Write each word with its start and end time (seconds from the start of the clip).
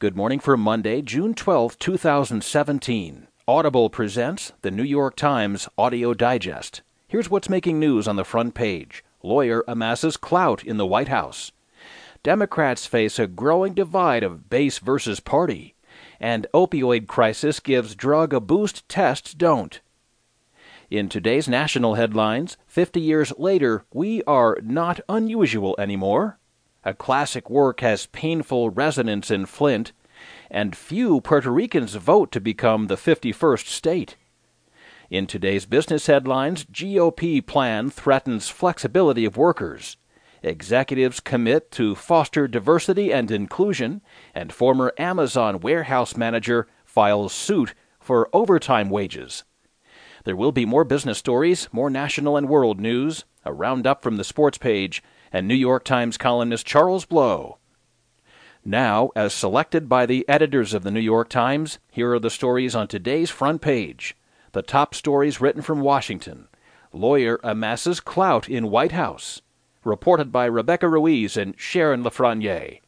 Good 0.00 0.16
morning 0.16 0.40
for 0.40 0.56
Monday, 0.56 1.02
June 1.02 1.34
12, 1.34 1.78
2017. 1.78 3.26
Audible 3.46 3.90
presents 3.90 4.52
the 4.62 4.70
New 4.70 4.82
York 4.82 5.14
Times 5.14 5.68
Audio 5.76 6.14
Digest. 6.14 6.80
Here's 7.06 7.28
what's 7.28 7.50
making 7.50 7.78
news 7.78 8.08
on 8.08 8.16
the 8.16 8.24
front 8.24 8.54
page 8.54 9.04
Lawyer 9.22 9.62
amasses 9.68 10.16
clout 10.16 10.64
in 10.64 10.78
the 10.78 10.86
White 10.86 11.08
House. 11.08 11.52
Democrats 12.22 12.86
face 12.86 13.18
a 13.18 13.26
growing 13.26 13.74
divide 13.74 14.22
of 14.22 14.48
base 14.48 14.78
versus 14.78 15.20
party. 15.20 15.74
And 16.18 16.46
opioid 16.54 17.06
crisis 17.06 17.60
gives 17.60 17.94
drug 17.94 18.32
a 18.32 18.40
boost 18.40 18.88
tests 18.88 19.34
don't. 19.34 19.82
In 20.88 21.10
today's 21.10 21.46
national 21.46 21.96
headlines, 21.96 22.56
50 22.68 23.02
years 23.02 23.34
later, 23.36 23.84
we 23.92 24.22
are 24.22 24.56
not 24.62 25.00
unusual 25.10 25.76
anymore. 25.78 26.38
A 26.82 26.94
classic 26.94 27.50
work 27.50 27.80
has 27.80 28.06
painful 28.06 28.70
resonance 28.70 29.30
in 29.30 29.44
Flint, 29.44 29.92
and 30.50 30.74
few 30.74 31.20
Puerto 31.20 31.50
Ricans 31.50 31.94
vote 31.94 32.32
to 32.32 32.40
become 32.40 32.86
the 32.86 32.96
51st 32.96 33.66
state. 33.66 34.16
In 35.10 35.26
today's 35.26 35.66
business 35.66 36.06
headlines, 36.06 36.64
GOP 36.64 37.44
plan 37.44 37.90
threatens 37.90 38.48
flexibility 38.48 39.26
of 39.26 39.36
workers. 39.36 39.98
Executives 40.42 41.20
commit 41.20 41.70
to 41.72 41.94
foster 41.94 42.48
diversity 42.48 43.12
and 43.12 43.30
inclusion, 43.30 44.00
and 44.34 44.50
former 44.50 44.94
Amazon 44.96 45.60
warehouse 45.60 46.16
manager 46.16 46.66
files 46.86 47.34
suit 47.34 47.74
for 47.98 48.30
overtime 48.32 48.88
wages. 48.88 49.44
There 50.24 50.36
will 50.36 50.52
be 50.52 50.64
more 50.64 50.84
business 50.84 51.18
stories, 51.18 51.68
more 51.72 51.90
national 51.90 52.38
and 52.38 52.48
world 52.48 52.80
news, 52.80 53.24
a 53.44 53.52
roundup 53.52 54.02
from 54.02 54.16
the 54.16 54.24
sports 54.24 54.56
page, 54.56 55.02
and 55.32 55.46
New 55.46 55.54
York 55.54 55.84
Times 55.84 56.16
columnist 56.16 56.66
Charles 56.66 57.04
Blow. 57.04 57.58
Now, 58.64 59.10
as 59.16 59.32
selected 59.32 59.88
by 59.88 60.06
the 60.06 60.28
editors 60.28 60.74
of 60.74 60.82
the 60.82 60.90
New 60.90 61.00
York 61.00 61.28
Times, 61.28 61.78
here 61.90 62.12
are 62.12 62.18
the 62.18 62.30
stories 62.30 62.74
on 62.74 62.88
today's 62.88 63.30
front 63.30 63.62
page. 63.62 64.16
The 64.52 64.62
top 64.62 64.94
stories 64.94 65.40
written 65.40 65.62
from 65.62 65.80
Washington. 65.80 66.48
Lawyer 66.92 67.40
amasses 67.42 68.00
clout 68.00 68.48
in 68.48 68.70
White 68.70 68.92
House. 68.92 69.40
Reported 69.84 70.30
by 70.30 70.44
Rebecca 70.44 70.88
Ruiz 70.88 71.36
and 71.36 71.54
Sharon 71.58 72.02
LaFraniere. 72.02 72.80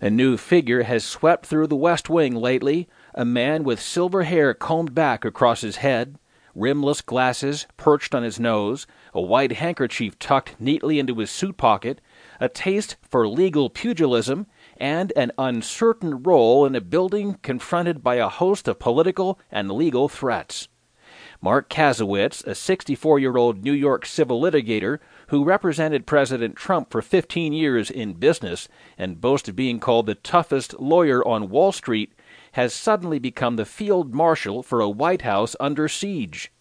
A 0.00 0.10
new 0.10 0.36
figure 0.36 0.82
has 0.82 1.02
swept 1.02 1.46
through 1.46 1.68
the 1.68 1.76
West 1.76 2.10
Wing 2.10 2.34
lately, 2.34 2.88
a 3.14 3.24
man 3.24 3.64
with 3.64 3.80
silver 3.80 4.24
hair 4.24 4.52
combed 4.52 4.94
back 4.94 5.24
across 5.24 5.62
his 5.62 5.76
head, 5.76 6.18
rimless 6.54 7.00
glasses 7.00 7.66
perched 7.76 8.14
on 8.14 8.22
his 8.22 8.40
nose, 8.40 8.86
a 9.12 9.20
white 9.20 9.52
handkerchief 9.52 10.18
tucked 10.18 10.60
neatly 10.60 10.98
into 10.98 11.18
his 11.18 11.30
suit 11.30 11.56
pocket, 11.56 12.00
a 12.40 12.48
taste 12.48 12.96
for 13.02 13.28
legal 13.28 13.70
pugilism, 13.70 14.46
and 14.76 15.12
an 15.16 15.32
uncertain 15.38 16.22
role 16.22 16.66
in 16.66 16.74
a 16.74 16.80
building 16.80 17.34
confronted 17.42 18.02
by 18.02 18.16
a 18.16 18.28
host 18.28 18.68
of 18.68 18.78
political 18.78 19.38
and 19.50 19.70
legal 19.70 20.08
threats. 20.08 20.68
Marc 21.44 21.68
Kasowitz, 21.68 22.42
a 22.46 22.54
64 22.54 23.18
year 23.18 23.36
old 23.36 23.62
New 23.62 23.72
York 23.72 24.06
civil 24.06 24.40
litigator 24.40 24.98
who 25.28 25.44
represented 25.44 26.06
President 26.06 26.56
Trump 26.56 26.90
for 26.90 27.02
15 27.02 27.52
years 27.52 27.90
in 27.90 28.14
business 28.14 28.66
and 28.96 29.20
boasted 29.20 29.54
being 29.54 29.78
called 29.78 30.06
the 30.06 30.14
toughest 30.14 30.80
lawyer 30.80 31.26
on 31.26 31.50
Wall 31.50 31.70
Street, 31.70 32.14
has 32.54 32.72
suddenly 32.72 33.18
become 33.18 33.56
the 33.56 33.64
field 33.64 34.14
marshal 34.14 34.62
for 34.62 34.80
a 34.80 34.88
White 34.88 35.22
House 35.22 35.56
under 35.58 35.88
siege. 35.88 36.52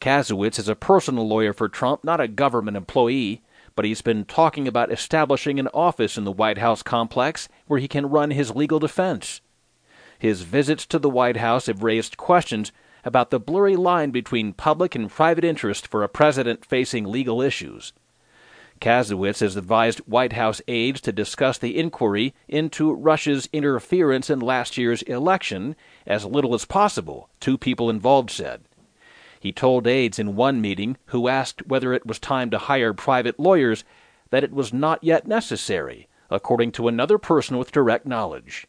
Kasowitz 0.00 0.58
is 0.58 0.68
a 0.68 0.76
personal 0.76 1.26
lawyer 1.26 1.52
for 1.52 1.68
Trump, 1.68 2.04
not 2.04 2.20
a 2.20 2.28
government 2.28 2.76
employee, 2.76 3.42
but 3.74 3.84
he's 3.84 4.02
been 4.02 4.24
talking 4.24 4.68
about 4.68 4.92
establishing 4.92 5.58
an 5.58 5.68
office 5.74 6.16
in 6.16 6.22
the 6.22 6.30
White 6.32 6.58
House 6.58 6.82
complex 6.82 7.48
where 7.66 7.80
he 7.80 7.88
can 7.88 8.08
run 8.08 8.30
his 8.30 8.54
legal 8.54 8.78
defense. 8.78 9.40
His 10.16 10.42
visits 10.42 10.86
to 10.86 10.98
the 10.98 11.10
White 11.10 11.38
House 11.38 11.66
have 11.66 11.82
raised 11.82 12.16
questions 12.16 12.70
about 13.04 13.30
the 13.30 13.40
blurry 13.40 13.74
line 13.74 14.12
between 14.12 14.52
public 14.52 14.94
and 14.94 15.10
private 15.10 15.44
interest 15.44 15.88
for 15.88 16.04
a 16.04 16.08
president 16.08 16.64
facing 16.64 17.04
legal 17.04 17.42
issues. 17.42 17.92
Kasowitz 18.80 19.40
has 19.40 19.56
advised 19.56 20.00
White 20.00 20.34
House 20.34 20.60
aides 20.68 21.00
to 21.02 21.12
discuss 21.12 21.58
the 21.58 21.78
inquiry 21.78 22.34
into 22.48 22.92
Russia's 22.92 23.48
interference 23.52 24.28
in 24.30 24.40
last 24.40 24.76
year's 24.76 25.02
election 25.02 25.76
as 26.06 26.24
little 26.24 26.54
as 26.54 26.64
possible, 26.64 27.28
two 27.40 27.56
people 27.56 27.90
involved 27.90 28.30
said. 28.30 28.62
He 29.40 29.52
told 29.52 29.86
aides 29.86 30.18
in 30.18 30.36
one 30.36 30.60
meeting, 30.60 30.96
who 31.06 31.28
asked 31.28 31.66
whether 31.66 31.92
it 31.92 32.06
was 32.06 32.18
time 32.18 32.50
to 32.50 32.58
hire 32.58 32.92
private 32.92 33.38
lawyers, 33.38 33.84
that 34.30 34.44
it 34.44 34.52
was 34.52 34.72
not 34.72 35.02
yet 35.04 35.26
necessary, 35.26 36.08
according 36.30 36.72
to 36.72 36.88
another 36.88 37.18
person 37.18 37.58
with 37.58 37.72
direct 37.72 38.06
knowledge. 38.06 38.66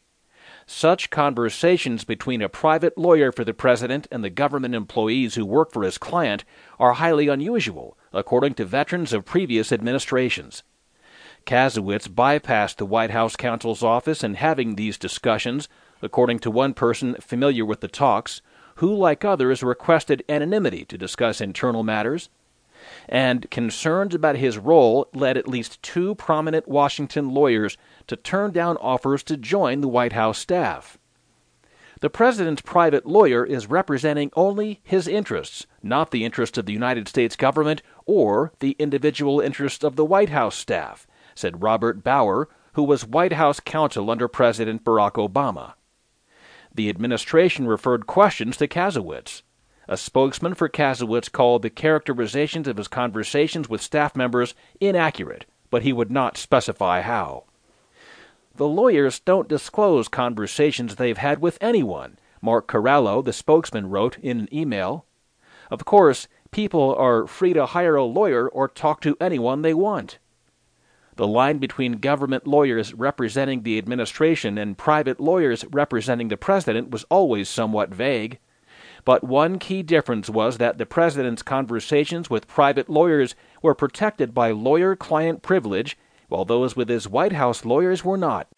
Such 0.70 1.08
conversations 1.08 2.04
between 2.04 2.42
a 2.42 2.48
private 2.50 2.98
lawyer 2.98 3.32
for 3.32 3.42
the 3.42 3.54
president 3.54 4.06
and 4.12 4.22
the 4.22 4.28
government 4.28 4.74
employees 4.74 5.34
who 5.34 5.46
work 5.46 5.72
for 5.72 5.82
his 5.82 5.96
client 5.96 6.44
are 6.78 6.92
highly 6.92 7.26
unusual, 7.26 7.96
according 8.12 8.52
to 8.56 8.66
veterans 8.66 9.14
of 9.14 9.24
previous 9.24 9.72
administrations. 9.72 10.62
Kasowitz 11.46 12.06
bypassed 12.06 12.76
the 12.76 12.84
White 12.84 13.12
House 13.12 13.34
counsel's 13.34 13.82
office 13.82 14.22
in 14.22 14.34
having 14.34 14.74
these 14.74 14.98
discussions, 14.98 15.70
according 16.02 16.38
to 16.40 16.50
one 16.50 16.74
person 16.74 17.14
familiar 17.14 17.64
with 17.64 17.80
the 17.80 17.88
talks, 17.88 18.42
who, 18.74 18.94
like 18.94 19.24
others, 19.24 19.62
requested 19.62 20.22
anonymity 20.28 20.84
to 20.84 20.98
discuss 20.98 21.40
internal 21.40 21.82
matters. 21.82 22.28
And 23.08 23.50
concerns 23.50 24.14
about 24.14 24.36
his 24.36 24.58
role 24.58 25.08
led 25.14 25.36
at 25.36 25.48
least 25.48 25.82
two 25.82 26.14
prominent 26.14 26.68
Washington 26.68 27.30
lawyers 27.30 27.76
to 28.06 28.16
turn 28.16 28.52
down 28.52 28.76
offers 28.78 29.22
to 29.24 29.36
join 29.36 29.80
the 29.80 29.88
White 29.88 30.12
House 30.12 30.38
staff. 30.38 30.98
The 32.00 32.10
president's 32.10 32.62
private 32.62 33.06
lawyer 33.06 33.44
is 33.44 33.66
representing 33.66 34.30
only 34.36 34.80
his 34.84 35.08
interests, 35.08 35.66
not 35.82 36.12
the 36.12 36.24
interests 36.24 36.56
of 36.56 36.66
the 36.66 36.72
United 36.72 37.08
States 37.08 37.34
government 37.34 37.82
or 38.06 38.52
the 38.60 38.76
individual 38.78 39.40
interests 39.40 39.82
of 39.82 39.96
the 39.96 40.04
White 40.04 40.30
House 40.30 40.54
staff, 40.54 41.08
said 41.34 41.62
Robert 41.62 42.04
Bauer, 42.04 42.48
who 42.74 42.84
was 42.84 43.04
White 43.04 43.32
House 43.32 43.58
counsel 43.58 44.10
under 44.12 44.28
President 44.28 44.84
Barack 44.84 45.14
Obama. 45.14 45.74
The 46.72 46.88
administration 46.88 47.66
referred 47.66 48.06
questions 48.06 48.56
to 48.58 48.68
Kasowitz. 48.68 49.42
A 49.90 49.96
spokesman 49.96 50.52
for 50.52 50.68
Kasowitz 50.68 51.32
called 51.32 51.62
the 51.62 51.70
characterizations 51.70 52.68
of 52.68 52.76
his 52.76 52.88
conversations 52.88 53.70
with 53.70 53.80
staff 53.80 54.14
members 54.14 54.54
inaccurate, 54.80 55.46
but 55.70 55.82
he 55.82 55.94
would 55.94 56.10
not 56.10 56.36
specify 56.36 57.00
how. 57.00 57.44
The 58.56 58.68
lawyers 58.68 59.18
don't 59.18 59.48
disclose 59.48 60.08
conversations 60.08 60.96
they've 60.96 61.16
had 61.16 61.40
with 61.40 61.56
anyone, 61.62 62.18
Mark 62.42 62.68
Corallo, 62.68 63.24
the 63.24 63.32
spokesman, 63.32 63.88
wrote 63.88 64.18
in 64.18 64.40
an 64.40 64.54
email. 64.54 65.06
Of 65.70 65.84
course, 65.84 66.28
people 66.50 66.94
are 66.94 67.26
free 67.26 67.54
to 67.54 67.66
hire 67.66 67.96
a 67.96 68.04
lawyer 68.04 68.46
or 68.46 68.68
talk 68.68 69.00
to 69.02 69.16
anyone 69.20 69.62
they 69.62 69.74
want. 69.74 70.18
The 71.16 71.26
line 71.26 71.58
between 71.58 71.92
government 71.94 72.46
lawyers 72.46 72.94
representing 72.94 73.62
the 73.62 73.78
administration 73.78 74.58
and 74.58 74.78
private 74.78 75.18
lawyers 75.18 75.64
representing 75.70 76.28
the 76.28 76.36
president 76.36 76.90
was 76.90 77.04
always 77.10 77.48
somewhat 77.48 77.90
vague. 77.90 78.38
But 79.04 79.24
one 79.24 79.58
key 79.58 79.82
difference 79.82 80.28
was 80.28 80.58
that 80.58 80.78
the 80.78 80.86
president's 80.86 81.42
conversations 81.42 82.28
with 82.28 82.48
private 82.48 82.88
lawyers 82.88 83.34
were 83.62 83.74
protected 83.74 84.34
by 84.34 84.50
lawyer 84.50 84.96
client 84.96 85.42
privilege 85.42 85.96
while 86.28 86.44
those 86.44 86.76
with 86.76 86.88
his 86.88 87.08
White 87.08 87.32
House 87.32 87.64
lawyers 87.64 88.04
were 88.04 88.18
not. 88.18 88.48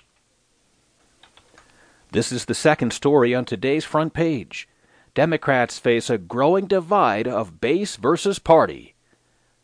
This 2.12 2.32
is 2.32 2.46
the 2.46 2.54
second 2.54 2.92
story 2.92 3.34
on 3.34 3.44
today's 3.44 3.84
front 3.84 4.12
page. 4.12 4.68
Democrats 5.14 5.78
face 5.78 6.10
a 6.10 6.18
growing 6.18 6.66
divide 6.66 7.28
of 7.28 7.60
base 7.60 7.96
versus 7.96 8.38
party. 8.38 8.94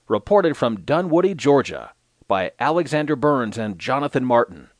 Reported 0.08 0.56
from 0.56 0.82
Dunwoody, 0.82 1.34
Georgia, 1.34 1.92
by 2.28 2.52
Alexander 2.60 3.16
Burns 3.16 3.58
and 3.58 3.78
Jonathan 3.78 4.24
Martin. 4.24 4.70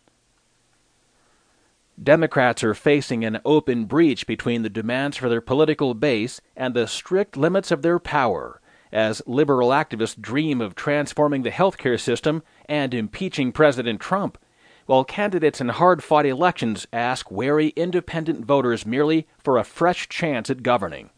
Democrats 2.02 2.62
are 2.62 2.74
facing 2.74 3.24
an 3.24 3.40
open 3.44 3.86
breach 3.86 4.26
between 4.26 4.62
the 4.62 4.68
demands 4.68 5.16
for 5.16 5.28
their 5.28 5.40
political 5.40 5.94
base 5.94 6.40
and 6.54 6.74
the 6.74 6.86
strict 6.86 7.36
limits 7.36 7.70
of 7.70 7.82
their 7.82 7.98
power 7.98 8.60
as 8.92 9.22
liberal 9.26 9.70
activists 9.70 10.20
dream 10.20 10.60
of 10.60 10.74
transforming 10.74 11.42
the 11.42 11.50
healthcare 11.50 11.98
system 11.98 12.42
and 12.68 12.94
impeaching 12.94 13.50
President 13.50 14.00
Trump, 14.00 14.38
while 14.86 15.04
candidates 15.04 15.60
in 15.60 15.68
hard 15.68 16.02
fought 16.02 16.26
elections 16.26 16.86
ask 16.92 17.30
wary 17.30 17.68
independent 17.76 18.44
voters 18.44 18.86
merely 18.86 19.26
for 19.38 19.58
a 19.58 19.64
fresh 19.64 20.08
chance 20.08 20.48
at 20.50 20.62
governing. 20.62 21.10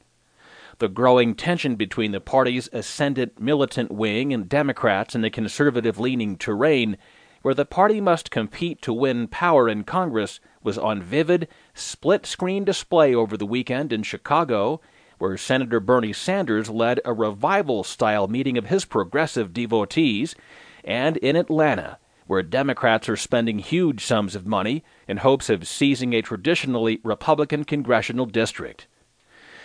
The 0.79 0.89
growing 0.89 1.35
tension 1.35 1.75
between 1.75 2.13
the 2.13 2.21
party's 2.21 2.69
ascendant 2.73 3.41
militant 3.41 3.91
wing 3.91 4.33
and 4.33 4.49
Democrats 4.49 5.15
in 5.15 5.23
the 5.23 5.31
conservative 5.31 5.99
leaning 5.99 6.37
terrain, 6.37 6.97
where 7.43 7.55
the 7.55 7.65
party 7.65 8.01
must 8.01 8.31
compete 8.31 8.81
to 8.83 8.93
win 8.93 9.29
power 9.29 9.69
in 9.69 9.85
Congress, 9.85 10.41
was 10.69 10.77
on 10.77 11.03
vivid, 11.03 11.49
split 11.73 12.27
screen 12.27 12.63
display 12.63 13.15
over 13.15 13.39
the 13.39 13.47
weekend 13.47 13.91
in 13.91 14.03
Chicago 14.03 14.83
where 15.17 15.39
Senator 15.39 15.81
Bernie 15.81 16.13
Sanders 16.13 16.69
led 16.69 17.01
a 17.07 17.15
revival 17.15 17.83
style 17.83 18.29
meeting 18.29 18.59
of 18.59 18.67
his 18.67 18.85
progressive 18.85 19.55
devotees, 19.55 20.35
and 20.85 21.17
in 21.17 21.37
Atlanta, 21.37 21.99
where 22.27 22.43
Democrats 22.43 23.09
are 23.09 23.17
spending 23.17 23.59
huge 23.59 24.05
sums 24.05 24.37
of 24.37 24.47
money 24.47 24.85
in 25.09 25.17
hopes 25.17 25.49
of 25.49 25.67
seizing 25.67 26.13
a 26.13 26.21
traditionally 26.21 27.01
Republican 27.03 27.65
congressional 27.65 28.27
district. 28.27 28.87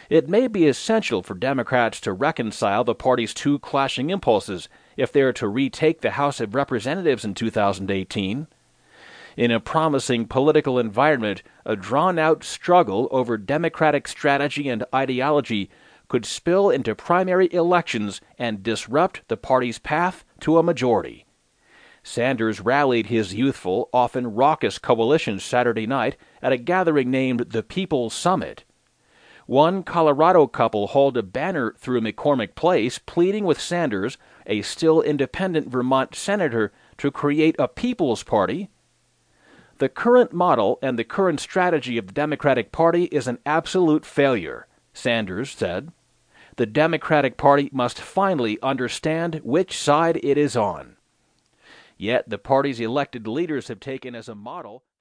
It 0.10 0.30
may 0.30 0.48
be 0.48 0.68
essential 0.68 1.22
for 1.22 1.34
Democrats 1.34 2.00
to 2.02 2.14
reconcile 2.14 2.86
the 2.86 2.96
party's 2.96 3.34
two 3.34 3.60
clashing 3.60 4.10
impulses 4.10 4.70
if 4.96 5.12
they 5.12 5.22
are 5.22 5.34
to 5.34 5.50
retake 5.50 6.00
the 6.00 6.12
House 6.12 6.40
of 6.40 6.56
Representatives 6.56 7.26
in 7.26 7.34
2018. 7.34 8.48
In 9.36 9.50
a 9.50 9.60
promising 9.60 10.28
political 10.28 10.78
environment, 10.78 11.42
a 11.66 11.76
drawn 11.76 12.20
out 12.20 12.44
struggle 12.44 13.08
over 13.10 13.38
Democratic 13.38 14.08
strategy 14.08 14.70
and 14.70 14.86
ideology 14.94 15.70
could 16.08 16.26
spill 16.26 16.70
into 16.70 16.94
primary 16.94 17.52
elections 17.52 18.22
and 18.38 18.62
disrupt 18.62 19.28
the 19.30 19.38
party's 19.38 19.80
path 19.80 20.24
to 20.42 20.60
a 20.60 20.64
majority. 20.64 21.26
Sanders 22.04 22.60
rallied 22.60 23.08
his 23.08 23.34
youthful, 23.34 23.90
often 23.94 24.36
raucous 24.36 24.78
coalition 24.78 25.40
Saturday 25.40 25.88
night 25.88 26.18
at 26.42 26.52
a 26.52 26.58
gathering 26.58 27.10
named 27.10 27.40
the 27.50 27.64
People's 27.64 28.14
Summit. 28.14 28.66
One 29.46 29.84
Colorado 29.84 30.46
couple 30.48 30.88
hauled 30.88 31.18
a 31.18 31.24
banner 31.24 31.74
through 31.78 32.02
McCormick 32.02 32.56
Place 32.56 33.00
pleading 33.00 33.46
with 33.46 33.60
Sanders, 33.60 34.18
a 34.46 34.62
still 34.62 35.02
independent 35.02 35.70
Vermont 35.70 36.14
senator, 36.14 36.72
to 36.98 37.10
create 37.10 37.56
a 37.58 37.68
People's 37.68 38.24
Party. 38.24 38.70
The 39.80 39.90
current 39.90 40.34
model 40.34 40.78
and 40.82 40.98
the 40.98 41.04
current 41.04 41.40
strategy 41.40 41.98
of 41.98 42.08
the 42.08 42.14
Democratic 42.14 42.72
Party 42.72 43.06
is 43.06 43.28
an 43.28 43.40
absolute 43.46 44.06
failure, 44.06 44.68
Sanders 44.94 45.52
said. 45.52 45.92
The 46.58 46.66
Democratic 46.68 47.38
Party 47.38 47.70
must 47.74 48.00
finally 48.00 48.60
understand 48.62 49.42
which 49.44 49.76
side 49.78 50.20
it 50.24 50.38
is 50.38 50.56
on. 50.56 50.98
Yet 51.98 52.30
the 52.30 52.38
party's 52.38 52.80
elected 52.80 53.28
leaders 53.28 53.68
have 53.70 53.80
taken 53.80 54.14
as 54.14 54.30
a 54.30 54.36
model 54.36 54.84